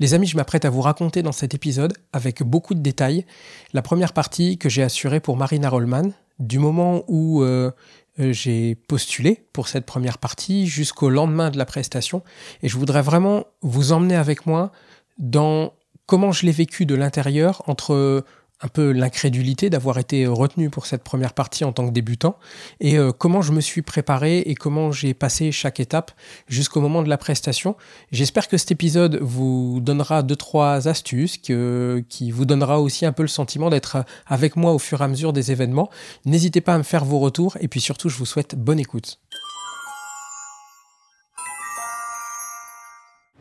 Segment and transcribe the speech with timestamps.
[0.00, 3.24] Les amis, je m'apprête à vous raconter dans cet épisode, avec beaucoup de détails,
[3.72, 7.70] la première partie que j'ai assurée pour Marina Rollman, du moment où euh,
[8.18, 12.24] j'ai postulé pour cette première partie jusqu'au lendemain de la prestation.
[12.62, 14.72] Et je voudrais vraiment vous emmener avec moi
[15.18, 15.72] dans
[16.06, 18.24] comment je l'ai vécu de l'intérieur entre
[18.64, 22.38] un peu l'incrédulité d'avoir été retenu pour cette première partie en tant que débutant
[22.80, 26.12] et euh, comment je me suis préparé et comment j'ai passé chaque étape
[26.48, 27.76] jusqu'au moment de la prestation.
[28.10, 33.22] J'espère que cet épisode vous donnera deux trois astuces qui vous donnera aussi un peu
[33.22, 35.90] le sentiment d'être avec moi au fur et à mesure des événements.
[36.24, 39.20] N'hésitez pas à me faire vos retours et puis surtout je vous souhaite bonne écoute.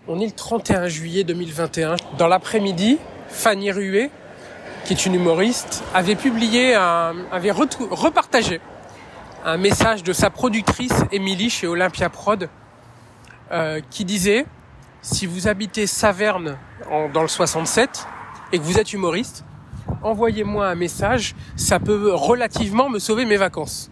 [0.05, 1.95] On est le 31 juillet 2021.
[2.17, 2.97] Dans l'après-midi,
[3.29, 4.11] Fanny Ruet,
[4.85, 8.59] qui est une humoriste, avait publié, un, avait repartagé
[9.45, 12.49] un message de sa productrice Émilie chez Olympia Prod,
[13.51, 14.45] euh, qui disait
[15.01, 16.57] si vous habitez Saverne
[17.13, 18.07] dans le 67
[18.53, 19.43] et que vous êtes humoriste,
[20.01, 23.91] envoyez-moi un message, ça peut relativement me sauver mes vacances.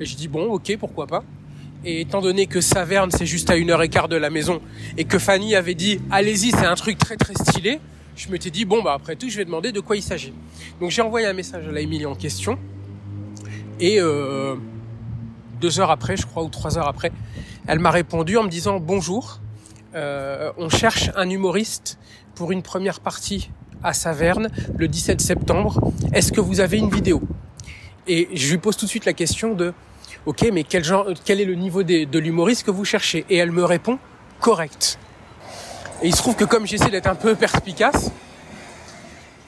[0.00, 1.24] Et je dis bon, ok, pourquoi pas.
[1.84, 4.60] Et étant donné que Saverne c'est juste à une heure et quart de la maison
[4.96, 7.80] et que Fanny avait dit allez-y, c'est un truc très très stylé,
[8.18, 10.34] je m'étais dit, bon, bah, après tout, je vais demander de quoi il s'agit.
[10.80, 12.58] Donc, j'ai envoyé un message à la Émilie en question.
[13.78, 14.56] Et euh,
[15.60, 17.12] deux heures après, je crois, ou trois heures après,
[17.68, 19.40] elle m'a répondu en me disant, bonjour,
[19.94, 21.98] euh, on cherche un humoriste
[22.34, 23.50] pour une première partie
[23.84, 25.80] à Saverne le 17 septembre.
[26.12, 27.22] Est-ce que vous avez une vidéo?
[28.08, 29.72] Et je lui pose tout de suite la question de,
[30.26, 33.24] ok, mais quel, genre, quel est le niveau de l'humoriste que vous cherchez?
[33.30, 34.00] Et elle me répond,
[34.40, 34.98] correct.
[36.00, 38.12] Et il se trouve que comme j'essaie d'être un peu perspicace,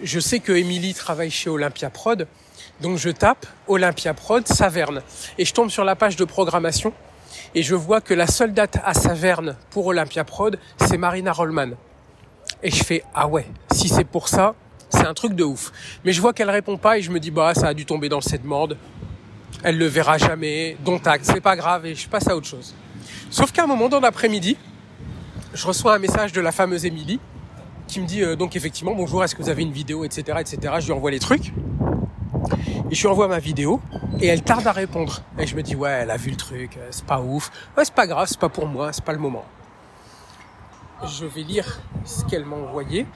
[0.02, 2.26] je sais que Émilie travaille chez Olympia Prod,
[2.80, 5.02] donc je tape Olympia Prod Saverne
[5.38, 6.92] et je tombe sur la page de programmation
[7.54, 11.70] et je vois que la seule date à Saverne pour Olympia Prod, c'est Marina Rollman.
[12.64, 14.56] Et je fais ah ouais, si c'est pour ça,
[14.88, 15.70] c'est un truc de ouf.
[16.05, 18.08] Mais je vois qu'elle répond pas et je me dis bah ça a dû tomber
[18.08, 18.77] dans cette morde.
[19.62, 22.74] Elle le verra jamais, dont acte, c'est pas grave et je passe à autre chose.
[23.30, 24.56] Sauf qu'à un moment dans l'après-midi,
[25.52, 27.20] je reçois un message de la fameuse Émilie
[27.86, 30.74] qui me dit euh, donc effectivement bonjour, est-ce que vous avez une vidéo, etc., etc.
[30.78, 31.52] Je lui envoie les trucs
[32.90, 33.80] et je lui envoie ma vidéo
[34.20, 35.22] et elle tarde à répondre.
[35.39, 37.84] Et je me dis ouais, elle a vu le truc, euh, c'est pas ouf, ouais
[37.84, 39.44] c'est pas grave, c'est pas pour moi, c'est pas le moment.
[41.05, 43.06] Je vais lire ce qu'elle m'a envoyé.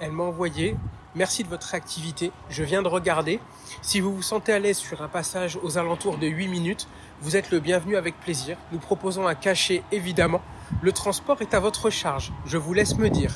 [0.00, 0.76] Elle m'a envoyé
[1.16, 2.30] Merci de votre réactivité.
[2.50, 3.40] Je viens de regarder.
[3.82, 6.86] Si vous vous sentez à l'aise sur un passage aux alentours de 8 minutes,
[7.20, 8.56] vous êtes le bienvenu avec plaisir.
[8.70, 10.40] Nous proposons un cachet évidemment
[10.82, 13.34] le transport est à votre charge, je vous laisse me dire.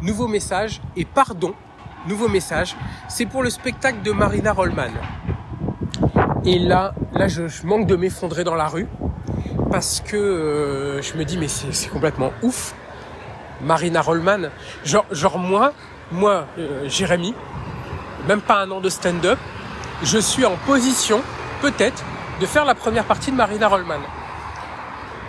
[0.00, 1.54] Nouveau message et pardon,
[2.08, 2.76] nouveau message,
[3.08, 4.92] c'est pour le spectacle de Marina Rollman.
[6.44, 8.88] Et là, là je, manque de m'effondrer dans la rue
[9.70, 12.74] parce que euh, je me dis mais c'est complètement ouf.
[13.60, 14.50] Marina Rollman,
[14.84, 15.72] genre, moi,
[16.10, 17.32] moi, euh, Jérémy,
[18.26, 19.38] même pas un an de stand-up,
[20.02, 21.20] je suis en position,
[21.60, 22.02] peut-être,
[22.40, 24.00] de faire la première partie de Marina Rollman.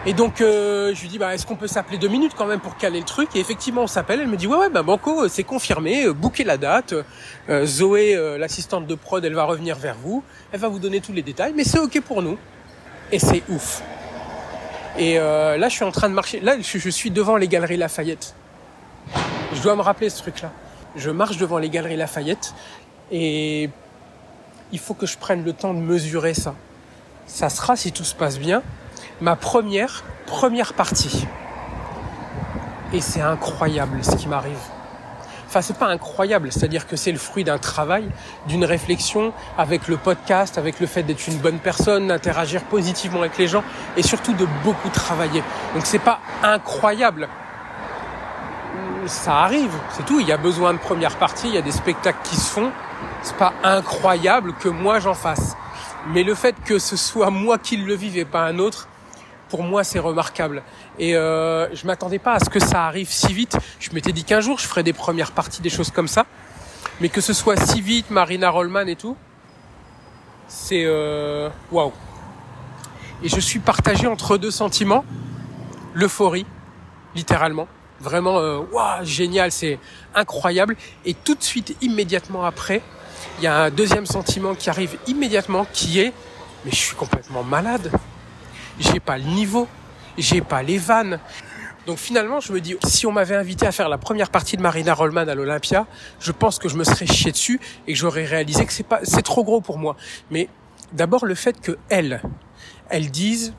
[0.05, 2.59] Et donc euh, je lui dis bah est-ce qu'on peut s'appeler deux minutes quand même
[2.59, 3.29] pour caler le truc?
[3.35, 4.19] Et effectivement on s'appelle.
[4.19, 6.93] Elle me dit ouais ouais bah Banco c'est confirmé, euh, bouquez la date.
[7.49, 10.21] Euh, Zoé l'assistante de prod elle va revenir vers vous,
[10.51, 12.37] elle va vous donner tous les détails, mais c'est ok pour nous.
[13.13, 13.81] Et c'est ouf.
[14.97, 16.41] Et là je suis en train de marcher.
[16.41, 18.35] Là je, je suis devant les galeries Lafayette.
[19.53, 20.51] Je dois me rappeler ce truc là.
[20.97, 22.53] Je marche devant les galeries Lafayette
[23.09, 23.69] et
[24.73, 26.55] il faut que je prenne le temps de mesurer ça.
[27.25, 28.61] Ça sera si tout se passe bien
[29.21, 31.27] ma première, première partie.
[32.91, 34.59] Et c'est incroyable ce qui m'arrive.
[35.47, 38.09] Enfin, c'est pas incroyable, c'est-à-dire que c'est le fruit d'un travail,
[38.47, 43.37] d'une réflexion avec le podcast, avec le fait d'être une bonne personne, d'interagir positivement avec
[43.37, 43.63] les gens
[43.95, 45.43] et surtout de beaucoup travailler.
[45.75, 47.29] Donc c'est pas incroyable.
[49.05, 50.19] Ça arrive, c'est tout.
[50.19, 52.71] Il y a besoin de première partie, il y a des spectacles qui se font.
[53.21, 55.55] C'est pas incroyable que moi j'en fasse.
[56.07, 58.87] Mais le fait que ce soit moi qui le vive et pas un autre,
[59.53, 60.63] pour moi, c'est remarquable.
[60.97, 63.55] Et euh, je m'attendais pas à ce que ça arrive si vite.
[63.79, 66.25] Je m'étais dit qu'un jour, je ferais des premières parties, des choses comme ça.
[66.99, 69.15] Mais que ce soit si vite, Marina Rollman et tout,
[70.47, 71.93] c'est euh, waouh.
[73.21, 75.05] Et je suis partagé entre deux sentiments
[75.93, 76.47] l'euphorie,
[77.13, 77.67] littéralement.
[77.99, 79.77] Vraiment, euh, waouh, génial, c'est
[80.15, 80.75] incroyable.
[81.05, 82.81] Et tout de suite, immédiatement après,
[83.37, 86.11] il y a un deuxième sentiment qui arrive immédiatement, qui est,
[86.65, 87.91] mais je suis complètement malade
[88.79, 89.67] j'ai pas le niveau,
[90.17, 91.19] j'ai pas les vannes.
[91.85, 94.61] Donc finalement, je me dis, si on m'avait invité à faire la première partie de
[94.61, 95.85] Marina Rollman à l'Olympia,
[96.19, 99.01] je pense que je me serais chié dessus et que j'aurais réalisé que c'est pas,
[99.03, 99.97] c'est trop gros pour moi.
[100.31, 100.47] Mais
[100.93, 102.21] d'abord le fait que elle,
[102.89, 103.53] elle dise,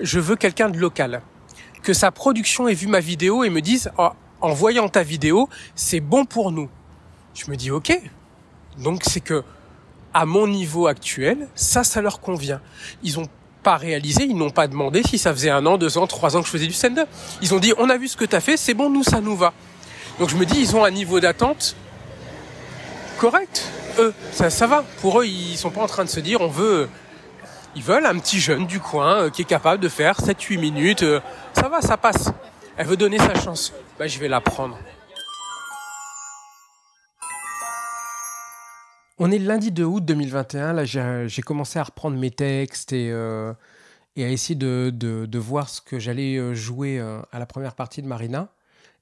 [0.00, 1.22] je veux quelqu'un de local,
[1.82, 4.10] que sa production ait vu ma vidéo et me dise, oh,
[4.40, 6.68] en voyant ta vidéo, c'est bon pour nous.
[7.34, 7.92] Je me dis ok.
[8.78, 9.42] Donc c'est que
[10.14, 12.60] à mon niveau actuel, ça, ça leur convient.
[13.02, 13.28] Ils ont
[13.62, 16.40] pas réalisé, ils n'ont pas demandé si ça faisait un an, deux ans, trois ans
[16.40, 17.08] que je faisais du stand-up.
[17.42, 19.20] Ils ont dit on a vu ce que tu as fait, c'est bon, nous ça
[19.20, 19.52] nous va.
[20.18, 21.76] Donc je me dis ils ont un niveau d'attente
[23.18, 23.68] correct.
[23.98, 24.84] Eux, ça, ça va.
[25.00, 26.88] Pour eux, ils sont pas en train de se dire on veut
[27.76, 31.02] ils veulent un petit jeune du coin euh, qui est capable de faire 7-8 minutes.
[31.02, 31.20] Euh,
[31.52, 32.30] ça va, ça passe.
[32.76, 33.72] Elle veut donner sa chance.
[33.98, 34.76] Bah, je vais la prendre.
[39.22, 40.72] On est lundi 2 août 2021.
[40.72, 43.52] Là, j'ai commencé à reprendre mes textes et, euh,
[44.16, 48.48] à essayer de, voir ce que j'allais jouer à la première partie de Marina.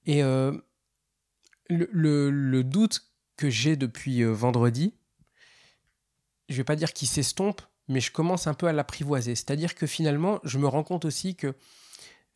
[0.06, 0.22] Et
[1.68, 3.06] le, doute
[3.36, 4.92] que j'ai depuis vendredi,
[6.48, 9.36] je vais pas dire qu'il s'estompe, mais je commence un peu à l'apprivoiser.
[9.36, 11.54] C'est-à-dire que finalement, je me rends compte aussi que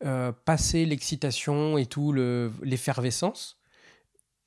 [0.05, 3.57] euh, passer l'excitation et tout, l'effervescence,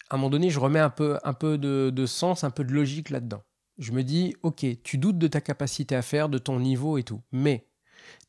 [0.08, 2.72] à un moment donné, je remets un peu, un peu de, sens, un peu de
[2.72, 3.42] logique là-dedans.
[3.78, 7.02] Je me dis, ok, tu doutes de ta capacité à faire, de ton niveau et
[7.02, 7.68] tout, mais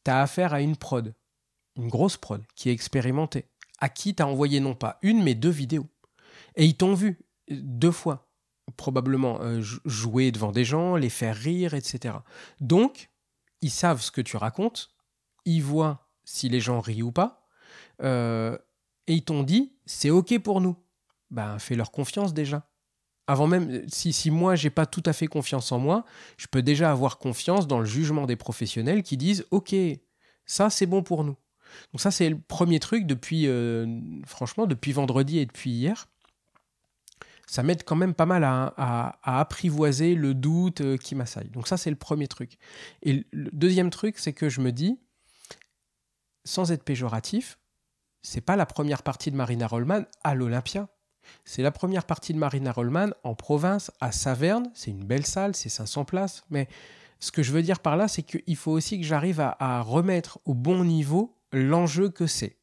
[0.03, 1.13] tu as affaire à une prod,
[1.77, 3.45] une grosse prod, qui est expérimentée,
[3.79, 5.87] à qui tu as envoyé non pas une, mais deux vidéos.
[6.55, 7.19] Et ils t'ont vu
[7.49, 8.27] deux fois
[8.75, 12.15] probablement euh, jouer devant des gens, les faire rire, etc.
[12.59, 13.09] Donc,
[13.61, 14.89] ils savent ce que tu racontes,
[15.45, 17.47] ils voient si les gens rient ou pas,
[18.01, 18.57] euh,
[19.07, 20.75] et ils t'ont dit, c'est OK pour nous.
[21.31, 22.69] Ben, fais leur confiance déjà.
[23.27, 26.05] Avant même, si, si moi, j'ai pas tout à fait confiance en moi,
[26.37, 29.75] je peux déjà avoir confiance dans le jugement des professionnels qui disent, OK,
[30.45, 31.35] ça, c'est bon pour nous.
[31.91, 36.07] Donc ça, c'est le premier truc depuis, euh, franchement, depuis vendredi et depuis hier
[37.47, 41.49] ça m'aide quand même pas mal à, apprivoiser le doute euh, qui m'assaille.
[41.49, 42.57] Donc ça, c'est le premier truc.
[43.01, 44.99] Et le deuxième truc, c'est que je me dis,
[46.43, 47.57] sans être péjoratif,
[48.21, 50.89] c'est pas la première partie de Marina Rollman à l'Olympia.
[51.45, 54.69] C'est la première partie de Marina Rollman en province, à Saverne.
[54.73, 56.43] C'est une belle salle, c'est 500 places.
[56.49, 56.67] Mais
[57.19, 60.39] ce que je veux dire par là, c'est qu'il faut aussi que j'arrive à remettre
[60.45, 62.57] au bon niveau l'enjeu que c'est.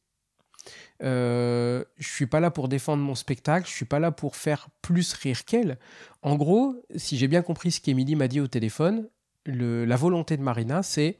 [1.03, 4.69] Euh, je suis pas là pour défendre mon spectacle, je suis pas là pour faire
[4.81, 5.77] plus rire qu'elle.
[6.21, 9.07] En gros, si j'ai bien compris ce qu'Emilie m'a dit au téléphone,
[9.45, 11.17] la volonté de Marina, c'est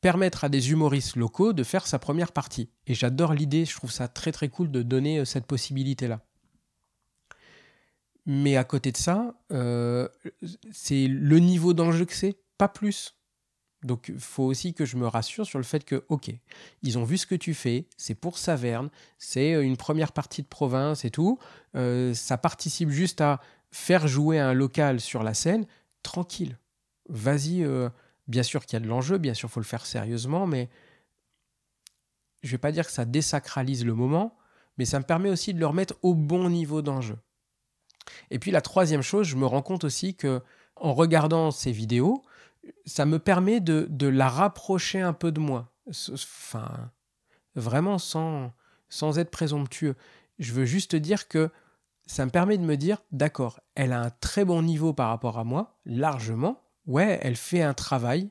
[0.00, 2.70] permettre à des humoristes locaux de faire sa première partie.
[2.86, 6.20] Et j'adore l'idée, je trouve ça très très cool de donner euh, cette possibilité-là.
[8.26, 10.08] Mais à côté de ça, euh,
[10.72, 13.16] c'est le niveau d'enjeu que c'est, pas plus.
[13.82, 16.30] Donc il faut aussi que je me rassure sur le fait que, ok,
[16.82, 20.42] ils ont vu ce que tu fais, c'est pour Saverne, c'est euh, une première partie
[20.42, 21.38] de province et tout,
[21.76, 23.40] euh, ça participe juste à
[23.70, 25.66] faire jouer un local sur la scène,
[26.02, 26.58] tranquille.
[27.08, 27.66] Vas-y,
[28.28, 30.68] bien sûr qu'il y a de l'enjeu, bien sûr faut le faire sérieusement, mais
[32.42, 34.36] je vais pas dire que ça désacralise le moment,
[34.78, 37.16] mais ça me permet aussi de le remettre au bon niveau d'enjeu.
[38.30, 40.40] Et puis la troisième chose, je me rends compte aussi que
[40.76, 42.22] en regardant ces vidéos,
[42.86, 45.72] ça me permet de, la rapprocher un peu de moi.
[46.12, 46.90] Enfin,
[47.54, 48.52] vraiment sans,
[48.88, 49.96] sans être présomptueux.
[50.38, 51.50] Je veux juste dire que
[52.06, 55.38] ça me permet de me dire, d'accord, elle a un très bon niveau par rapport
[55.38, 56.60] à moi, largement.
[56.86, 58.30] Ouais, elle fait un travail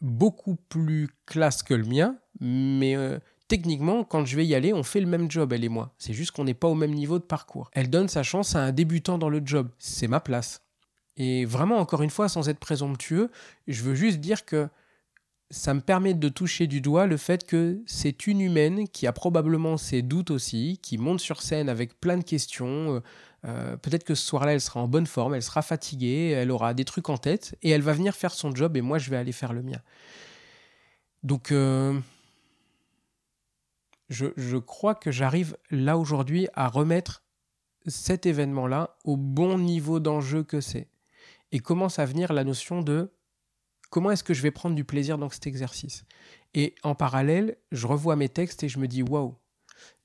[0.00, 3.18] beaucoup plus classe que le mien, mais euh,
[3.48, 5.94] techniquement, quand je vais y aller, on fait le même job, elle et moi.
[5.98, 7.70] C'est juste qu'on n'est pas au même niveau de parcours.
[7.72, 9.68] Elle donne sa chance à un débutant dans le job.
[9.78, 10.62] C'est ma place.
[11.16, 13.30] Et vraiment, encore une fois, sans être présomptueux,
[13.66, 14.68] je veux juste dire que
[15.50, 19.12] ça me permet de toucher du doigt le fait que c'est une humaine qui a
[19.12, 22.96] probablement ses doutes aussi, qui monte sur scène avec plein de questions.
[22.96, 23.00] Euh,
[23.44, 26.74] euh, peut-être que ce soir-là, elle sera en bonne forme, elle sera fatiguée, elle aura
[26.74, 29.16] des trucs en tête, et elle va venir faire son job, et moi, je vais
[29.16, 29.80] aller faire le mien.
[31.22, 31.98] Donc, euh,
[34.08, 37.24] je, crois que j'arrive là aujourd'hui à remettre
[37.86, 40.88] cet événement-là au bon niveau d'enjeu que c'est
[41.52, 43.12] et commence à venir la notion de
[43.90, 46.04] comment est-ce que je vais prendre du plaisir dans cet exercice.
[46.54, 49.36] Et en parallèle, je revois mes textes et je me dis waouh,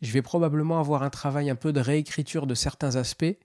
[0.02, 3.38] je vais probablement avoir un travail un peu de réécriture de certains aspects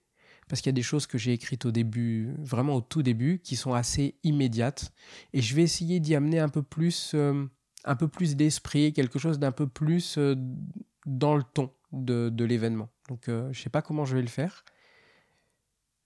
[0.48, 3.40] parce qu'il y a des choses que j'ai écrites au début, vraiment au tout début,
[3.40, 4.92] qui sont assez immédiates.
[5.32, 7.46] Et je vais essayer d'y amener un peu plus, euh,
[7.86, 10.34] un peu plus d'esprit, quelque chose d'un peu plus euh,
[11.06, 12.90] dans le ton de, l'événement.
[13.08, 14.64] Donc, euh, je sais pas comment je vais le faire,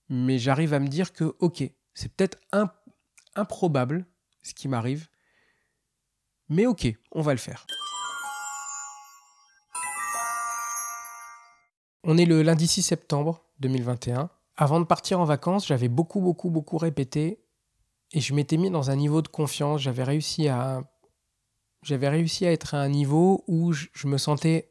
[0.09, 2.39] mais j'arrive à me dire que, ok, c'est peut-être
[3.35, 4.07] improbable
[4.43, 5.09] ce qui m'arrive,
[6.49, 7.67] mais ok, on va le faire.
[12.05, 14.31] On est le lundi 6 septembre 2021.
[14.57, 17.43] Avant de partir en vacances, j'avais beaucoup, beaucoup, beaucoup répété
[18.13, 19.83] et je m'étais mis dans un niveau de confiance.
[19.83, 20.83] J'avais réussi à,
[21.83, 24.71] j'avais réussi à être à un niveau où je, me sentais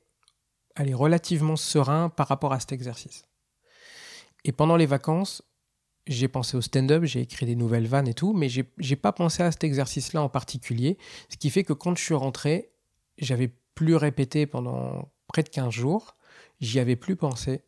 [0.76, 3.26] allez, relativement serein par rapport à cet exercice.
[4.46, 5.42] Et pendant les vacances,
[6.08, 9.44] j'ai pensé au stand-up, j'ai écrit des nouvelles vannes et tout, mais j'ai pas pensé
[9.44, 10.98] à cet exercice-là en particulier.
[11.30, 12.72] Ce qui fait que quand je suis rentré,
[13.18, 16.16] j'avais plus répété pendant près de 15 jours,
[16.62, 17.62] j'y avais plus pensé,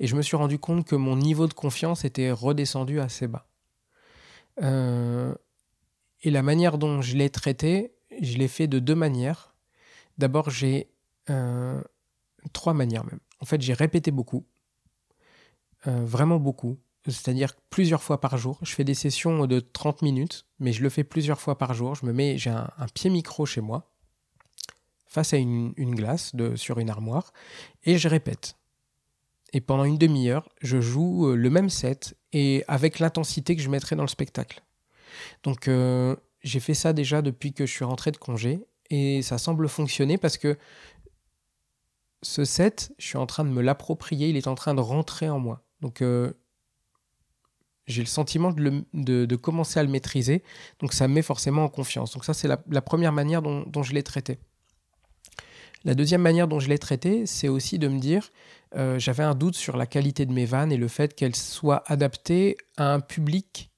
[0.00, 3.46] et je me suis rendu compte que mon niveau de confiance était redescendu assez bas.
[4.62, 5.34] Euh,
[6.22, 9.54] et la manière dont je l'ai traité, je l'ai fait de deux manières.
[10.18, 10.90] D'abord, j'ai
[11.30, 11.80] euh,
[12.52, 13.20] trois manières même.
[13.40, 14.46] En fait, j'ai répété beaucoup,
[15.86, 18.58] euh, vraiment beaucoup, c'est-à-dire plusieurs fois par jour.
[18.62, 21.94] Je fais des sessions de 30 minutes, mais je le fais plusieurs fois par jour.
[21.94, 23.90] Je me mets, j'ai un, pied micro chez moi,
[25.06, 27.32] face à une, glace sur une armoire,
[27.84, 28.56] et je répète.
[29.52, 33.68] Et pendant une demi-heure, je joue euh, le même set et avec l'intensité que je
[33.68, 34.62] mettrais dans le spectacle.
[35.42, 35.68] Donc
[36.42, 40.18] j'ai fait ça déjà depuis que je suis rentré de congé et ça semble fonctionner
[40.18, 40.58] parce que
[42.22, 45.28] ce set, je suis en train de me l'approprier, il est en train de rentrer
[45.28, 45.64] en moi.
[45.80, 46.32] Donc euh,
[47.86, 50.42] j'ai le sentiment de, commencer à le maîtriser,
[50.78, 52.12] donc ça me met forcément en confiance.
[52.12, 54.38] Donc ça, c'est la, première manière dont, je l'ai traité.
[55.84, 58.30] La deuxième manière dont je l'ai traité, c'est aussi de me dire,
[58.76, 61.82] euh, j'avais un doute sur la qualité de mes vannes et le fait qu'elles soient
[61.86, 63.72] adaptées à un public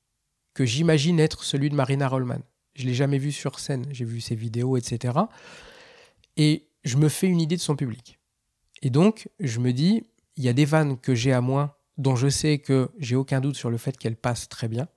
[0.53, 2.43] que j'imagine être celui de Marina Rollman.
[2.75, 5.19] Je l'ai jamais vu sur scène, j'ai vu ses vidéos, etc.
[6.37, 8.19] Et je me fais une idée de son public.
[8.83, 10.05] Et donc, je me dis,
[10.37, 13.41] il y a des vannes que j'ai à moi dont je sais que j'ai aucun
[13.41, 14.89] doute sur le fait qu'elle passe très bien.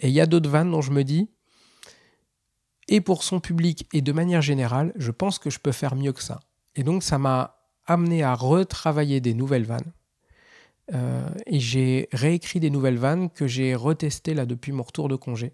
[0.00, 1.28] Et il y a d'autres vannes dont je me dis,
[2.88, 6.12] et pour son public et de manière générale, je pense que je peux faire mieux
[6.12, 6.40] que ça.
[6.74, 9.92] Et donc ça m'a amené à retravailler des nouvelles vannes.
[10.94, 15.16] Euh, et j'ai réécrit des nouvelles vannes que j'ai retestées là depuis mon retour de
[15.16, 15.52] congé.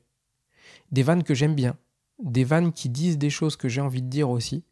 [0.95, 1.77] Des vannes que j'aime bien.
[2.23, 4.63] Des vannes qui disent des choses que j'ai envie de dire aussi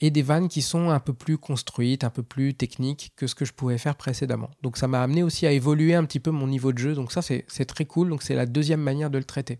[0.00, 3.34] et des vannes qui sont un peu plus construites, un peu plus techniques que ce
[3.34, 4.50] que je pouvais faire précédemment.
[4.62, 7.12] Donc ça m'a amené aussi à évoluer un petit peu mon niveau de jeu, donc
[7.12, 9.58] ça c'est très cool, donc c'est la deuxième manière de le traiter.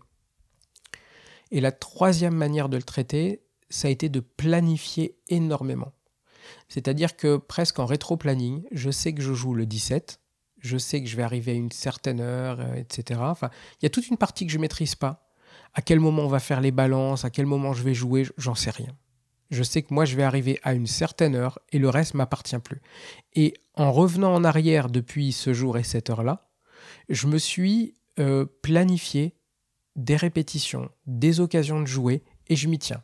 [1.51, 5.93] Et la troisième manière de le traiter, ça a été de planifier énormément.
[6.69, 10.19] C'est-à-dire que presque en rétro-planning, je sais que je joue le 17,
[10.57, 13.19] je sais que je vais arriver à une certaine heure, euh, etc.
[13.23, 13.49] Enfin,
[13.81, 15.22] il y a toute une partie que je ne maîtrise pas.
[15.73, 18.55] À quel moment on va faire les balances, à quel moment je vais jouer, j'en
[18.55, 18.95] sais rien
[19.53, 22.57] je sais que moi je vais arriver à une certaine heure et le reste m'appartient
[22.59, 22.81] plus.
[23.33, 26.49] Et en revenant en arrière depuis ce jour et cette heure-là,
[27.09, 29.35] je me suis euh, planifié
[29.95, 33.03] des répétitions, des occasions de jouer et je m'y tiens.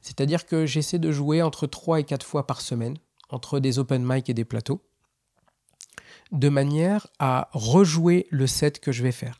[0.00, 2.96] C'est-à-dire que j'essaie de jouer entre 3 et 4 fois par semaine,
[3.30, 4.82] entre des open mic et des plateaux,
[6.32, 9.38] de manière à rejouer le set que je vais faire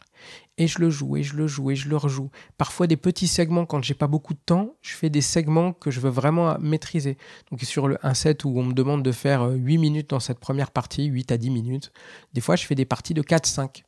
[0.58, 2.30] et je le joue et je le joue et je le rejoue.
[2.56, 5.90] Parfois des petits segments quand j'ai pas beaucoup de temps, je fais des segments que
[5.90, 7.18] je veux vraiment maîtriser.
[7.50, 10.20] Donc sur le, un set où on me demande de faire 8 euh, minutes dans
[10.20, 11.92] cette première partie, 8 à 10 minutes,
[12.32, 13.82] des fois je fais des parties de 4-5.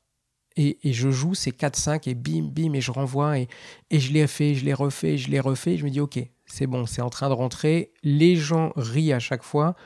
[0.61, 3.47] Et, et, je joue ces 4-5 et bim, bim, et je renvoie et,
[3.91, 5.75] et je les refais, je les refais, je les refais.
[5.75, 7.93] Et je me dis, ok, c'est bon, c'est en train de rentrer.
[8.03, 9.77] Les gens rient à chaque fois.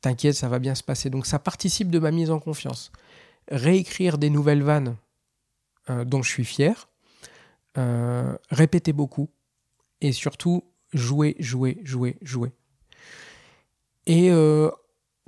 [0.00, 1.08] T'inquiète, ça va bien se passer.
[1.08, 2.90] Donc ça participe de ma mise en confiance.
[3.48, 4.96] Réécrire des nouvelles vannes,
[5.90, 6.88] euh, dont je suis fier.
[7.76, 9.30] Euh, répéter beaucoup
[10.00, 12.52] et surtout jouer, jouer, jouer, jouer.
[14.06, 14.70] Et euh,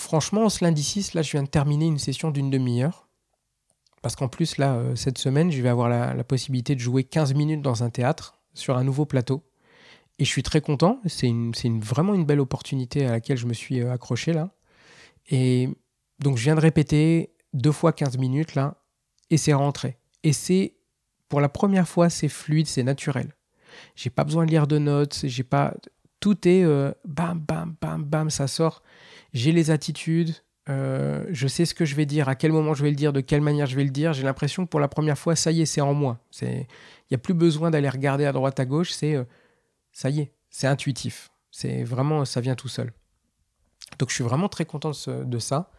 [0.00, 3.09] franchement, ce lundi 6, là, je viens de terminer une session d'une demi-heure.
[4.02, 7.61] Parce qu'en plus, là, cette semaine, je vais avoir la, possibilité de jouer 15 minutes
[7.61, 9.43] dans un théâtre sur un nouveau plateau.
[10.19, 11.00] Et je suis très content.
[11.07, 11.31] C'est
[11.69, 14.50] vraiment une belle opportunité à laquelle je me suis accroché là.
[15.29, 15.69] Et
[16.19, 18.83] donc, je viens de répéter deux fois 15 minutes là.
[19.29, 20.00] Et c'est rentré.
[20.23, 20.75] Et c'est,
[21.29, 23.35] pour la première fois, c'est fluide, c'est naturel.
[23.95, 25.75] J'ai pas besoin de lire de notes, j'ai pas.
[26.19, 28.83] Tout est euh, bam, bam, bam, bam, ça sort.
[29.33, 30.35] J'ai les attitudes,
[30.69, 33.12] euh, je sais ce que je vais dire, à quel moment je vais le dire,
[33.12, 34.12] de quelle manière je vais le dire.
[34.12, 36.19] J'ai l'impression que pour la première fois, ça y est, c'est en moi.
[36.43, 36.67] Il
[37.11, 39.15] n'y a plus besoin d'aller regarder à droite, à gauche, c'est.
[39.15, 39.25] Euh,
[39.93, 41.31] ça y est, c'est intuitif.
[41.50, 42.93] C'est vraiment, ça vient tout seul.
[43.99, 45.73] Donc je suis vraiment très content de ça.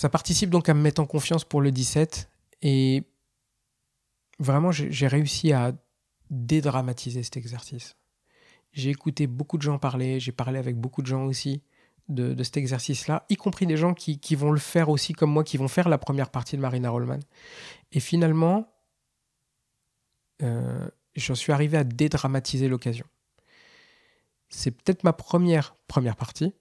[0.00, 2.30] Ça participe donc à me mettre en confiance pour le 17
[2.62, 3.04] et
[4.38, 5.74] vraiment j'ai réussi à
[6.30, 7.96] dédramatiser cet exercice.
[8.72, 11.60] J'ai écouté beaucoup de gens parler, j'ai parlé avec beaucoup de gens aussi
[12.08, 15.58] de, cet exercice-là, y compris des gens qui, vont le faire aussi comme moi, qui
[15.58, 17.20] vont faire la première partie de Marina Rollman.
[17.92, 18.72] Et finalement,
[20.40, 23.04] euh, j'en suis arrivé à dédramatiser l'occasion.
[24.48, 26.54] C'est peut-être ma première première partie,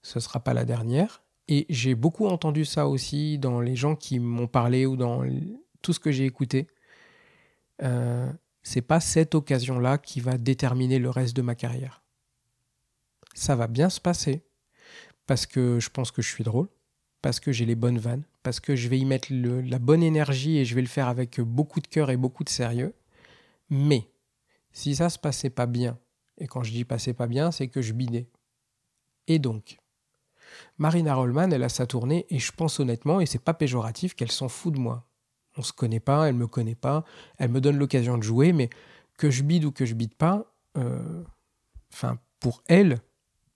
[0.00, 3.96] ce ne sera pas la dernière, et j'ai beaucoup entendu ça aussi dans les gens
[3.96, 5.22] qui m'ont parlé ou dans
[5.82, 6.68] tout ce que j'ai écouté.
[7.82, 8.30] Euh,
[8.62, 12.02] c'est pas cette occasion-là qui va déterminer le reste de ma carrière.
[13.34, 14.44] Ça va bien se passer.
[15.26, 16.68] parce que je pense que je suis drôle,
[17.20, 20.56] parce que j'ai les bonnes vannes, parce que je vais y mettre la bonne énergie
[20.56, 22.94] et je vais le faire avec beaucoup de cœur et beaucoup de sérieux.
[23.68, 24.10] Mais
[24.72, 25.98] si ça se passait pas bien,
[26.38, 28.30] et quand je dis passait pas bien, c'est que je bidais.
[29.26, 29.78] Et donc,
[30.78, 34.30] Marina Rollman, elle a sa tournée et je pense honnêtement, et c'est pas péjoratif, qu'elle
[34.30, 35.06] s'en fout de moi.
[35.56, 37.04] On se connaît pas, elle me connaît pas,
[37.38, 38.70] elle me donne l'occasion de jouer, mais
[39.16, 40.46] que je bide ou que je bide pas,
[40.76, 41.22] euh,
[41.92, 43.00] enfin pour elle,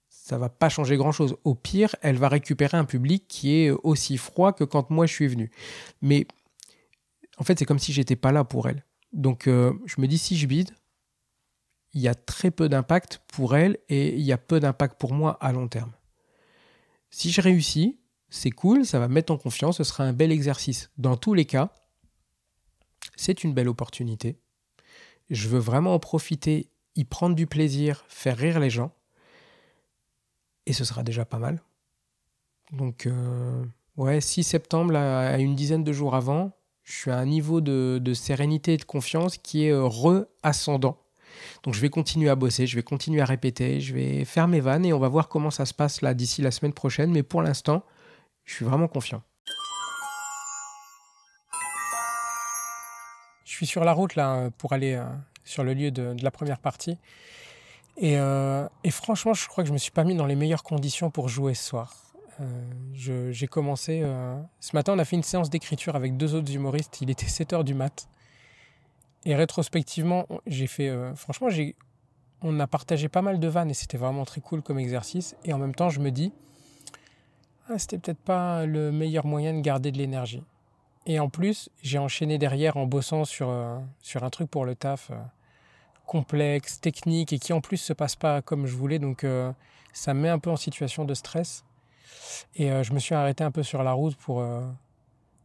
[0.08, 1.36] ça va pas changer grand chose.
[1.44, 5.12] Au pire, elle va récupérer un public qui est aussi froid que quand moi je
[5.12, 5.50] suis venu.
[6.00, 6.26] Mais
[7.38, 8.84] en fait, c'est comme si j'étais pas là pour elle.
[9.12, 10.70] Donc euh, je me dis si je bide,
[11.94, 15.12] il y a très peu d'impact pour elle et il y a peu d'impact pour
[15.12, 15.92] moi à long terme.
[17.12, 17.98] Si je réussis,
[18.30, 20.90] c'est cool, ça va me mettre en confiance, ce sera un bel exercice.
[20.96, 21.70] Dans tous les cas,
[23.16, 24.38] c'est une belle opportunité.
[25.28, 28.92] Je veux vraiment en profiter, y prendre du plaisir, faire rire les gens.
[30.64, 31.62] Et ce sera déjà pas mal.
[32.72, 33.62] Donc, euh,
[33.98, 36.52] ouais, 6 septembre, à une dizaine de jours avant,
[36.82, 41.01] je suis à un niveau de, de sérénité et de confiance qui est euh, re-ascendant.
[41.62, 44.60] Donc je vais continuer à bosser, je vais continuer à répéter, je vais faire mes
[44.60, 47.10] vannes et on va voir comment ça se passe là d'ici la semaine prochaine.
[47.10, 47.84] Mais pour l'instant,
[48.44, 49.22] je suis vraiment confiant.
[53.44, 55.04] Je suis sur la route là pour aller euh,
[55.44, 56.96] sur le lieu de, la première partie.
[58.02, 61.10] Euh, et, franchement, je crois que je me suis pas mis dans les meilleures conditions
[61.10, 61.94] pour jouer ce soir.
[62.40, 64.02] Euh, j'ai commencé.
[64.60, 67.02] ce matin, on a fait une séance d'écriture avec deux autres humoristes.
[67.02, 68.08] Il était 7 h du mat.
[69.24, 70.88] Et rétrospectivement, j'ai fait.
[70.88, 71.48] Euh, franchement,
[72.42, 75.36] on a partagé pas mal de vannes et c'était vraiment très cool comme exercice.
[75.44, 76.32] Et en même temps, je me dis,
[77.68, 80.42] ah, c'était peut-être pas le meilleur moyen de garder de l'énergie.
[81.06, 84.74] Et en plus, j'ai enchaîné derrière en bossant sur, euh, sur un truc pour le
[84.74, 85.14] taf euh,
[86.06, 88.98] complexe, technique et qui en plus se passe pas comme je voulais.
[88.98, 89.24] Donc
[89.92, 91.64] ça me met un peu en situation de stress.
[92.56, 94.44] Et je me suis arrêté un peu sur la route pour,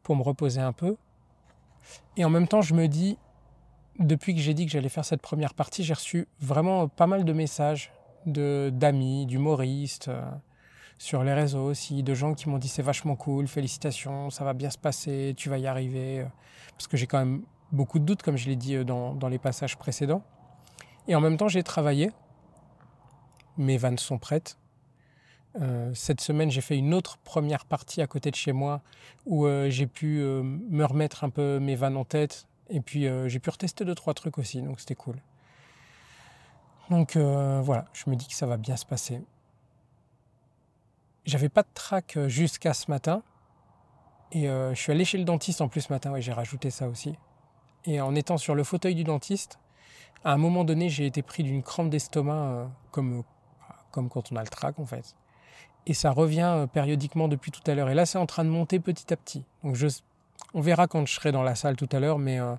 [0.03, 0.97] pour me reposer un peu.
[2.17, 3.17] Et en même temps, je me dis,
[3.99, 7.25] depuis que j'ai dit que j'allais faire cette première partie, j'ai reçu vraiment pas mal
[7.25, 7.91] de messages
[8.25, 10.23] de d'amis, d'humoristes, euh,
[10.97, 14.53] sur les réseaux aussi, de gens qui m'ont dit c'est vachement cool, félicitations, ça va
[14.53, 16.19] bien se passer, tu vas y arriver.
[16.19, 16.25] Euh,
[16.71, 19.29] parce que j'ai quand même beaucoup de doutes, comme je l'ai dit euh, dans, dans,
[19.29, 20.23] les passages précédents.
[21.07, 22.11] Et en même temps, j'ai travaillé.
[23.57, 24.59] Mes vannes sont prêtes.
[25.95, 28.81] cette semaine, j'ai fait une autre première partie à côté de chez moi
[29.25, 33.39] où j'ai pu me remettre un peu mes vannes en tête, et puis euh, j'ai
[33.39, 35.15] pu retester deux trois trucs aussi, donc c'était cool.
[36.89, 39.21] Donc euh, voilà, je me dis que ça va bien se passer.
[41.25, 43.23] J'avais pas de trac euh, jusqu'à ce matin.
[44.33, 46.89] Et je suis allé chez le dentiste en plus ce matin, et j'ai rajouté ça
[46.89, 47.15] aussi.
[47.85, 49.57] Et en étant sur le fauteuil du dentiste,
[50.25, 53.23] à un moment donné, j'ai été pris d'une crampe d'estomac, comme,
[53.89, 55.15] comme quand on a le trac en fait.
[55.85, 57.89] Et ça revient périodiquement depuis tout à l'heure.
[57.89, 59.45] Et là, c'est en train de monter petit à petit.
[59.63, 59.87] Donc je,
[60.53, 62.55] on verra quand je serai dans la salle tout à l'heure, mais euh,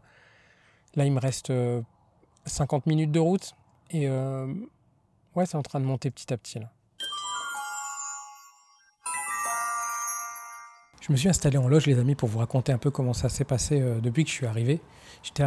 [0.94, 1.53] là, il me reste
[2.46, 3.55] 50 euh, minutes de route.
[3.90, 4.53] Et euh,
[5.35, 6.70] ouais, c'est en train de monter petit à petit là.
[11.01, 13.31] Je me suis installé en loge, les amis, pour vous raconter un peu comment ça
[13.31, 14.79] s'est passé depuis que je suis arrivé.
[15.22, 15.44] J'étais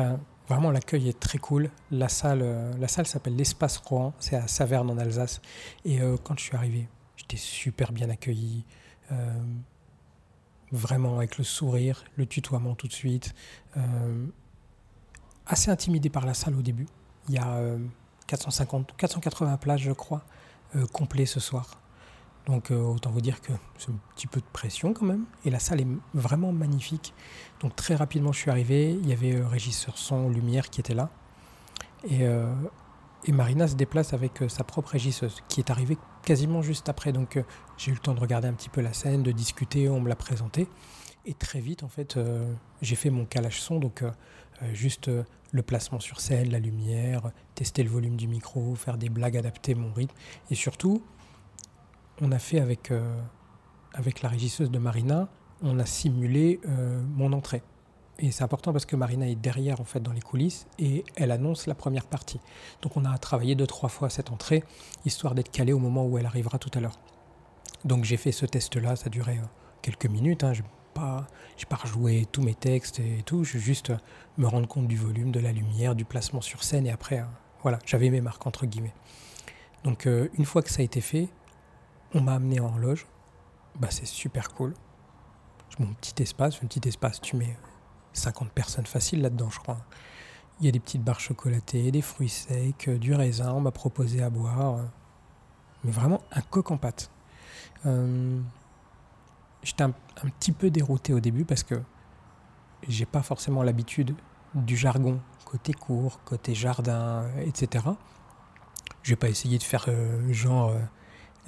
[0.50, 1.70] vraiment l'accueil est très cool.
[1.92, 2.44] La salle,
[2.80, 5.40] la salle s'appelle l'espace Rohan, c'est à Saverne en Alsace.
[5.86, 8.66] Et quand je suis arrivé, j'étais super bien accueilli
[10.72, 13.34] vraiment avec le sourire, le tutoiement tout de suite.
[13.78, 14.26] Euh,
[15.46, 16.88] assez intimidé par la salle au début.
[17.28, 17.62] Il y a
[18.28, 20.24] 450, euh, 480 places, je crois,
[20.76, 21.78] euh, complet ce soir.
[22.48, 25.26] Donc autant vous dire que c'est un petit peu de pression quand même.
[25.46, 27.14] Et la salle est vraiment magnifique.
[27.60, 31.12] Donc très rapidement je suis arrivé, il y avait régisseur son, lumière qui était là.
[32.10, 37.12] Et Marina se déplace avec sa propre régisseuse qui est arrivée quasiment juste après.
[37.12, 37.44] Donc euh,
[37.78, 40.10] j'ai eu le temps de regarder un petit peu la scène, de discuter, on me
[40.10, 40.68] l'a présenté.
[41.26, 44.12] Et très vite, en fait, euh, j'ai fait mon calage son, donc euh,
[44.74, 45.10] juste
[45.52, 49.76] le placement sur scène, la lumière, tester le volume du micro, faire des blagues, adapter
[49.76, 50.16] mon rythme.
[50.50, 51.04] Et surtout,
[52.22, 55.30] on a fait avec la régisseuse de Marina,
[55.62, 56.60] on a simulé
[57.16, 57.64] mon entrée.
[58.24, 61.32] Et c'est important parce que Marina est derrière en fait dans les coulisses et elle
[61.32, 62.40] annonce la première partie.
[62.84, 64.64] Donc on a travaillé deux trois fois cette entrée
[65.06, 67.00] histoire d'être calé au moment où elle arrivera tout à l'heure.
[67.84, 69.46] Donc j'ai fait ce test là, ça duré euh,
[69.82, 70.44] quelques minutes.
[70.44, 70.54] Hein.
[70.54, 70.62] Je
[70.94, 71.26] pas,
[71.68, 73.44] pas rejoué tous mes textes et tout.
[73.44, 73.98] Je juste euh,
[74.38, 77.26] me rendre compte du volume, de la lumière, du placement sur scène et après euh,
[77.64, 78.94] voilà, j'avais mes marques entre guillemets.
[79.84, 81.28] Donc une fois que ça a été fait,
[82.14, 83.08] on m'a amené en loge.
[83.80, 84.76] Bah c'est super cool.
[85.80, 87.58] Mon petit espace, un petit espace, tu mets
[88.13, 89.80] 50 personnes faciles là-dedans, je crois.
[90.60, 94.21] Il y a des petites barres chocolatées, des fruits secs, du raisin, on m'a proposé
[94.21, 94.80] à boire.
[95.84, 97.10] Mais vraiment un coq en pâte.
[99.63, 99.93] J'étais un,
[100.39, 101.76] petit peu dérouté au début parce que
[102.88, 104.15] j'ai pas forcément l'habitude
[104.56, 107.86] du jargon côté cours, côté jardin, etc.
[109.04, 110.80] Je vais pas essayer de faire euh, genre euh,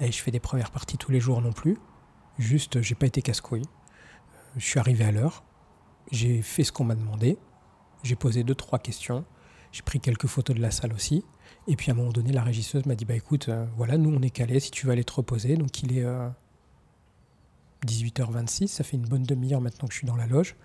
[0.00, 1.78] je fais des premières parties tous les jours non plus.
[2.38, 3.62] Juste, j'ai pas été casse-couille.
[3.62, 5.42] Euh, je suis arrivé à l'heure.
[6.10, 7.38] J'ai fait ce qu'on m'a demandé.
[8.02, 9.24] J'ai posé deux, trois questions.
[9.72, 11.24] J'ai pris quelques photos de la salle aussi.
[11.66, 14.22] Et puis à un moment donné, la régisseuse m'a dit Bah écoute, voilà, nous on
[14.22, 15.56] est calé si tu veux aller te reposer.
[15.56, 16.04] Donc il est
[17.86, 20.56] 18h26, ça fait une bonne demi-heure maintenant que je suis dans la loge.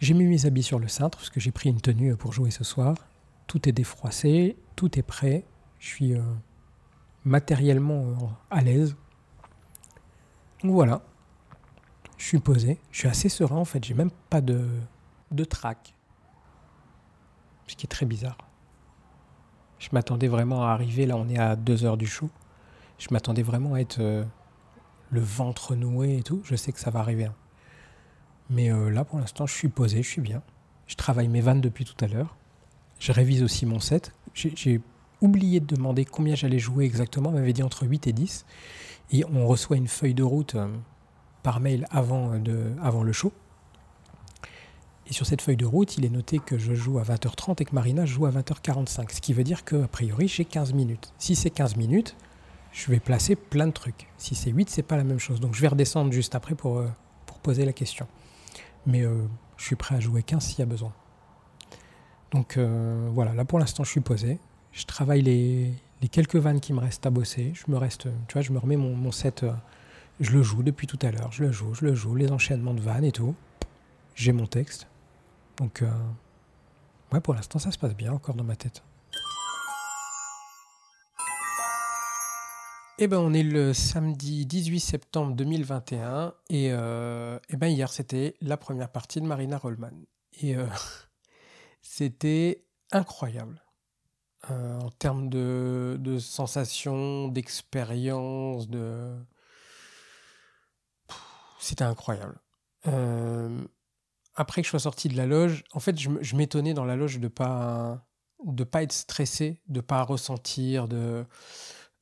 [0.00, 2.50] J'ai mis mes habits sur le cintre parce que j'ai pris une tenue pour jouer
[2.50, 2.96] ce soir.
[3.46, 5.44] Tout est défroissé, tout est prêt.
[5.78, 6.22] Je suis euh,
[7.24, 8.96] matériellement euh, à l'aise.
[10.62, 11.02] Donc voilà.
[12.18, 12.78] Je suis posé.
[12.90, 13.84] Je suis assez serein en fait.
[13.84, 14.66] J'ai même pas de,
[15.30, 15.94] de trac.
[17.66, 18.38] Ce qui est très bizarre.
[19.78, 21.06] Je m'attendais vraiment à arriver.
[21.06, 22.30] Là, on est à deux heures du show.
[22.98, 24.24] Je m'attendais vraiment à être euh,
[25.10, 26.40] le ventre noué et tout.
[26.44, 27.26] Je sais que ça va arriver.
[27.26, 27.34] Hein.
[28.48, 30.02] Mais là, pour l'instant, je suis posé.
[30.02, 30.42] Je suis bien.
[30.86, 32.36] Je travaille mes vannes depuis tout à l'heure.
[32.98, 34.12] Je révise aussi mon set.
[34.34, 34.80] J'ai
[35.20, 37.30] oublié de demander combien j'allais jouer exactement.
[37.30, 38.46] On m'avait dit entre 8 et 10.
[39.12, 40.68] Et on reçoit une feuille de route euh,
[41.46, 43.32] par mail avant, euh, de, avant le show.
[45.06, 47.64] Et sur cette feuille de route, il est noté que je joue à 20h30 et
[47.64, 49.12] que Marina joue à 20h45.
[49.12, 51.12] Ce qui veut dire qu'a priori, j'ai 15 minutes.
[51.18, 52.16] Si c'est 15 minutes,
[52.72, 54.08] je vais placer plein de trucs.
[54.18, 55.38] Si c'est 8, c'est pas la même chose.
[55.38, 56.88] Donc je vais redescendre juste après pour, euh,
[57.26, 58.08] pour poser la question.
[58.84, 59.04] Mais
[59.56, 60.92] je suis prêt à jouer 15 s'il y a besoin.
[62.32, 64.38] Donc voilà, là pour l'instant je suis posé
[64.76, 65.72] je travaille les,
[66.10, 67.52] quelques vannes qui me restent à bosser.
[67.54, 69.52] Je me reste, tu vois, je me remets mon, set, euh,
[70.20, 72.74] je le joue depuis tout à l'heure, je le joue, je le joue, les enchaînements
[72.74, 73.34] de vannes et tout.
[74.14, 74.86] J'ai mon texte.
[75.58, 75.90] Donc, euh,
[77.12, 78.82] ouais, pour l'instant, ça se passe bien encore dans ma tête.
[82.98, 88.36] Eh ben, on est le samedi 18 septembre 2021 et, euh, eh ben hier c'était
[88.40, 89.92] la première partie de Marina Rollman
[90.40, 90.56] et
[91.82, 93.60] c'était incroyable.
[94.50, 99.12] Euh, en termes de, de sensations, d'expérience, de...
[101.66, 102.38] C'était incroyable.
[102.86, 103.60] Euh,
[104.36, 107.18] après que je sois sorti de la loge, en fait, je, m'étonnais dans la loge
[107.18, 108.06] de pas
[108.44, 111.24] de pas être stressé, de pas ressentir, de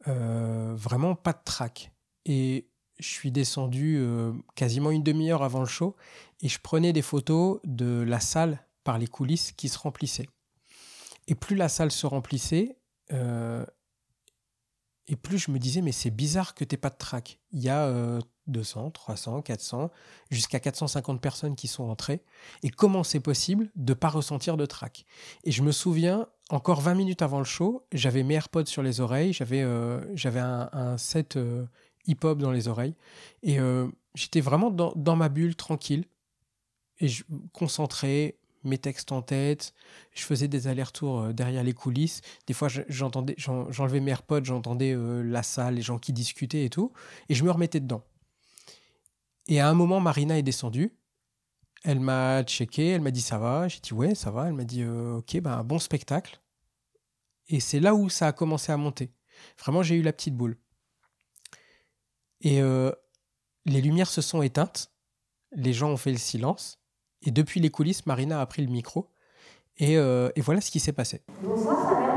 [0.07, 1.93] euh, vraiment pas de trac.
[2.27, 4.07] Et je suis descendu
[4.55, 5.97] quasiment une demi-heure avant le show
[6.43, 10.29] et je prenais des photos de la salle par les coulisses qui se remplissaient.
[11.27, 12.77] Et plus la salle se remplissait,
[13.13, 13.65] euh,
[15.07, 17.41] et plus je me disais, mais c'est bizarre que tu pas de track.
[17.51, 19.91] Il y a 200, 300, 400,
[20.31, 22.23] jusqu'à 450 personnes qui sont entrées.
[22.63, 25.05] Et comment c'est possible de ne pas ressentir de track
[25.45, 29.01] Et je me souviens, encore 20 minutes avant le show, j'avais mes AirPods sur les
[29.01, 30.01] oreilles, j'avais euh,
[30.73, 31.65] un, set euh,
[32.07, 32.95] hip-hop dans les oreilles.
[33.43, 33.59] Et
[34.15, 36.05] j'étais vraiment dans, dans, ma bulle, tranquille,
[37.01, 39.75] et je, concentré, mes textes en tête,
[40.15, 42.23] je faisais des allers-retours euh, derrière les coulisses.
[42.47, 46.71] Des fois, j'entendais, j'enlevais mes AirPods, j'entendais euh, la salle, les gens qui discutaient et
[46.71, 46.93] tout,
[47.29, 48.03] et je me remettais dedans.
[49.47, 50.97] Et à un moment, Marina est descendue.
[51.83, 53.69] Elle m'a checké, elle m'a dit ça va?
[53.69, 54.49] J'ai dit ouais, ça va.
[54.49, 56.41] Elle m'a dit euh, ok, ben bon spectacle.
[57.49, 59.13] Et c'est là où ça a commencé à monter.
[59.59, 60.57] Vraiment, j'ai eu la petite boule.
[62.41, 62.61] Et
[63.67, 64.93] les lumières se sont éteintes.
[65.53, 66.79] Les gens ont fait le silence.
[67.23, 69.11] Et depuis les coulisses, Marina a pris le micro.
[69.79, 71.23] Et, euh, voilà ce qui s'est passé.
[71.43, 72.14] Bonsoir,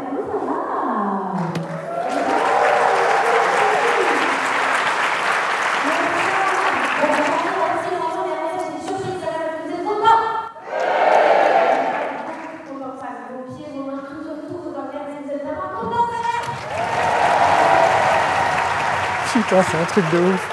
[19.49, 20.49] C'est un truc de ouf.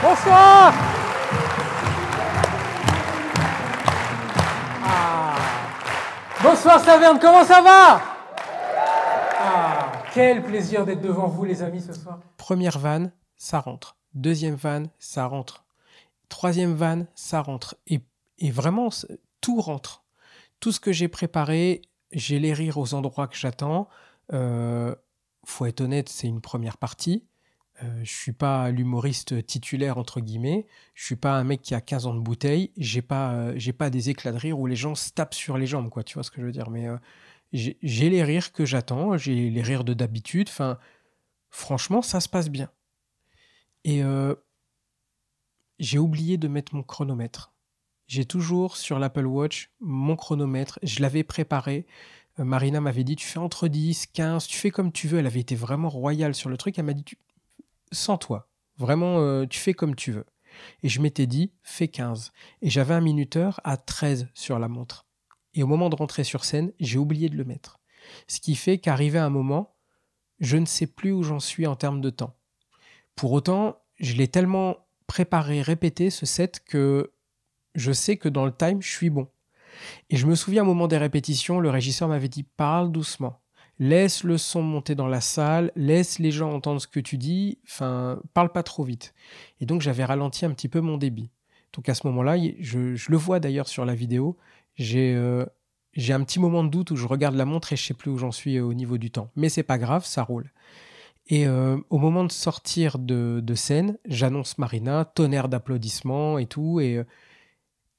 [0.00, 0.72] Bonsoir
[4.84, 5.34] ah.
[6.44, 8.00] Bonsoir Saverne, comment ça va?
[9.40, 12.20] Ah, Quel plaisir d'être devant vous les amis ce soir.
[12.36, 13.96] Première vanne, ça rentre.
[14.14, 15.65] Deuxième vanne, ça rentre.
[16.28, 17.76] Troisième vanne, ça rentre.
[17.86, 18.00] Et,
[18.50, 18.88] vraiment,
[19.40, 20.04] tout rentre.
[20.60, 23.88] Tout ce que j'ai préparé, j'ai les rires aux endroits que j'attends.
[24.32, 24.94] Euh,
[25.44, 27.24] faut être honnête, c'est une première partie.
[27.82, 30.66] Euh, je suis pas l'humoriste titulaire entre guillemets.
[30.94, 32.72] Je suis pas un mec qui a 15 ans de bouteille.
[32.76, 35.66] J'ai pas, euh, pas des éclats de rire où les gens se tapent sur les
[35.66, 36.02] jambes, quoi.
[36.02, 36.70] Tu vois ce que je veux dire?
[36.70, 36.96] Mais euh,
[37.52, 39.16] j'ai les rires que j'attends.
[39.16, 40.48] J'ai les rires de d'habitude.
[40.48, 40.78] Enfin,
[41.50, 42.70] franchement, ça se passe bien.
[43.84, 44.02] Et
[45.78, 47.52] j'ai oublié de mettre mon chronomètre.
[48.06, 50.78] j'ai toujours sur l'Apple Watch mon chronomètre.
[50.82, 51.86] Je l'avais préparé.
[52.38, 55.18] Euh, Marina m'avait dit tu fais entre 10, 15, tu fais comme tu veux.
[55.18, 56.78] Elle avait été vraiment royale sur le truc.
[56.78, 57.04] Elle m'a dit
[57.92, 58.48] sans toi.
[58.78, 60.26] Vraiment, euh, tu fais comme tu veux.
[60.82, 62.32] Et je m'étais dit fais 15.
[62.62, 65.06] Et j'avais un minuteur à 13 sur la montre.
[65.54, 67.80] Et au moment de rentrer sur scène, j'ai oublié de le mettre.
[68.28, 69.74] Ce qui fait qu'arrivé un moment,
[70.38, 72.36] je ne sais plus où j'en suis en termes de temps.
[73.14, 77.12] Pour autant, je l'ai tellement préparé, répété ce set que
[77.74, 79.28] je sais que dans le time, je suis bon.
[80.10, 83.40] Et je me souviens au moment des répétitions, le régisseur m'avait dit parle doucement.
[83.78, 87.58] Laisse le son monter dans la salle, laisse les gens entendre ce que tu dis,
[87.66, 89.14] enfin, parle pas trop vite.
[89.60, 91.30] Et donc j'avais ralenti un petit peu mon débit.
[91.74, 94.38] Donc à ce moment-là, je, le vois d'ailleurs sur la vidéo,
[94.76, 95.44] j'ai euh,
[96.08, 98.16] un petit moment de doute où je regarde la montre et je sais plus où
[98.16, 99.30] j'en suis au niveau du temps.
[99.36, 100.50] Mais c'est pas grave, ça roule.
[101.28, 107.02] Et euh, au moment de sortir de, scène, j'annonce Marina, tonnerre d'applaudissements et tout, et,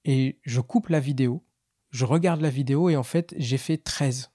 [0.05, 1.43] et je coupe la vidéo.
[1.89, 4.31] Je regarde la vidéo et en fait, j'ai fait 13.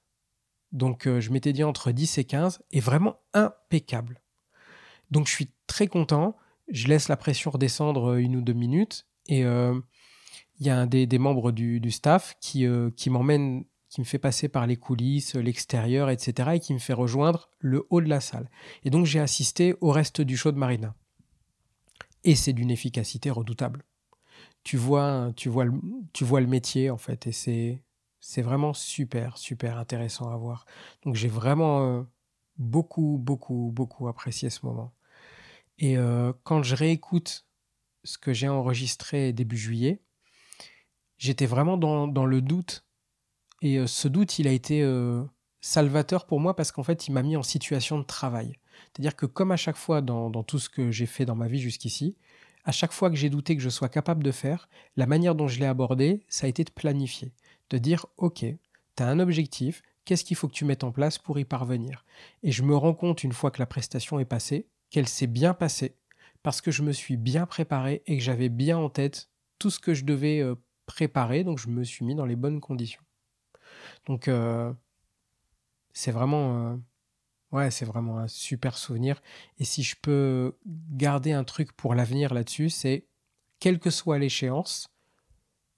[0.73, 4.21] Donc je m'étais dit entre 10 et 15, et vraiment impeccable.
[5.11, 6.37] Donc je suis très content.
[6.69, 9.45] Je laisse la pression redescendre une ou deux minutes, et
[10.63, 14.19] il y a un des, membres du, staff qui, euh, qui m'emmène, qui me fait
[14.19, 18.21] passer par les coulisses, l'extérieur, etc., et qui me fait rejoindre le haut de la
[18.21, 18.49] salle.
[18.85, 20.95] Et donc j'ai assisté au reste du show de Marina.
[22.25, 23.85] Et c'est d'une efficacité redoutable.
[24.65, 27.83] Tu vois, tu vois, le, métier en fait, et c'est
[28.19, 30.65] c'est vraiment super, super intéressant à voir.
[31.05, 32.03] Donc j'ai vraiment euh,
[32.57, 34.95] beaucoup, beaucoup, beaucoup apprécié ce moment.
[35.77, 37.45] Et euh, quand je réécoute
[38.05, 40.01] ce que j'ai enregistré début juillet,
[41.19, 42.87] j'étais vraiment dans, le doute.
[43.63, 45.23] Et euh, ce doute, il a été euh,
[45.61, 48.59] salvateur pour moi parce qu'en fait, il m'a mis en situation de travail.
[48.93, 51.61] C'est-à-dire que comme à chaque fois dans, tout ce que j'ai fait dans ma vie
[51.61, 52.17] jusqu'ici,
[52.65, 55.49] à chaque fois que j'ai douté que je sois capable de faire, la manière dont
[55.49, 57.33] je l'ai abordé, ça a été de planifier.
[57.71, 61.19] De dire, OK, tu as un objectif, qu'est-ce qu'il faut que tu mettes en place
[61.19, 62.05] pour y parvenir?
[62.43, 65.55] Et je me rends compte, une fois que la prestation est passée, qu'elle s'est bien
[65.55, 65.97] passée,
[66.43, 69.79] parce que je me suis bien préparé et que j'avais bien en tête tout ce
[69.79, 73.03] que je devais euh, préparé, donc je me suis mis dans les bonnes conditions.
[74.07, 74.73] Donc euh,
[75.93, 76.77] c'est vraiment, euh,
[77.53, 79.23] ouais, c'est vraiment un super souvenir.
[79.59, 83.07] Et si je peux garder un truc pour l'avenir là-dessus, c'est
[83.61, 84.89] quelle que soit l'échéance,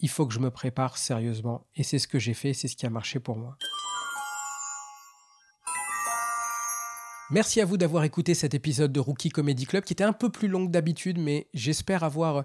[0.01, 1.67] il faut que je me prépare sérieusement.
[1.77, 3.57] Et c'est ce que j'ai fait, c'est ce qui a marché pour moi.
[7.31, 10.31] Merci à vous d'avoir écouté cet épisode de Rookie Comedy Club qui était un peu
[10.31, 12.45] plus long que d'habitude, mais j'espère avoir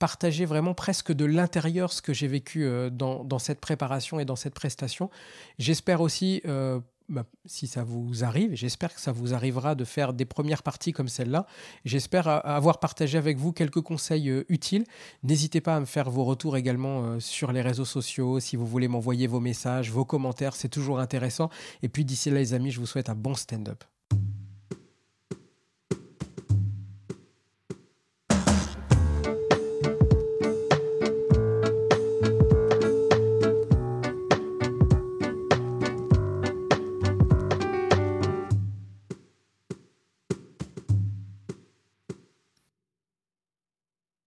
[0.00, 4.34] partager vraiment presque de l'intérieur ce que j'ai vécu euh, dans, cette préparation et dans
[4.34, 5.10] cette prestation.
[5.58, 10.14] J'espère aussi, euh, bah, si ça vous arrive, j'espère que ça vous arrivera de faire
[10.14, 11.46] des premières parties comme celle-là.
[11.84, 14.86] J'espère avoir partagé avec vous quelques conseils euh, utiles.
[15.22, 18.88] N'hésitez pas à me faire vos retours également sur les réseaux sociaux, si vous voulez
[18.88, 21.50] m'envoyer vos messages, vos commentaires, c'est toujours intéressant.
[21.82, 23.84] Et puis d'ici là les amis, je vous souhaite un bon stand-up.